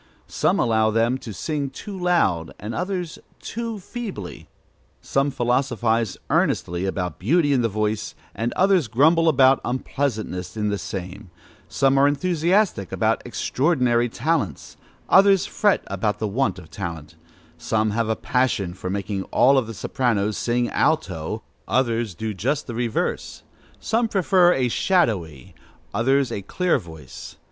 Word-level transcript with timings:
Some 0.25 0.59
allow 0.59 0.89
them 0.89 1.19
to 1.19 1.31
sing 1.31 1.69
too 1.69 1.95
loud, 1.95 2.55
others 2.59 3.19
too 3.39 3.77
feebly; 3.77 4.47
some 4.99 5.29
philosophize 5.29 6.17
earnestly 6.31 6.87
about 6.87 7.19
beauty 7.19 7.53
in 7.53 7.61
the 7.61 7.69
voice, 7.69 8.15
and 8.33 8.51
others 8.53 8.87
grumble 8.87 9.29
about 9.29 9.61
unpleasantness 9.63 10.57
in 10.57 10.69
the 10.69 10.79
same; 10.79 11.29
some 11.69 11.99
are 11.99 12.07
enthusiastic 12.07 12.91
about 12.91 13.21
extraordinary 13.25 14.09
talents, 14.09 14.75
others 15.07 15.45
fret 15.45 15.83
about 15.85 16.17
the 16.17 16.27
want 16.27 16.57
of 16.57 16.71
talent; 16.71 17.13
some 17.59 17.91
have 17.91 18.09
a 18.09 18.15
passion 18.15 18.73
for 18.73 18.89
making 18.89 19.21
all 19.25 19.61
the 19.61 19.71
sopranos 19.71 20.35
sing 20.35 20.67
alto, 20.71 21.43
others 21.67 22.15
do 22.15 22.33
just 22.33 22.65
the 22.65 22.73
reverse; 22.73 23.43
some 23.79 24.07
prefer 24.07 24.51
a 24.51 24.67
shadowy, 24.67 25.53
others 25.93 26.31
a 26.31 26.41
clear 26.41 26.79
voice. 26.79 27.37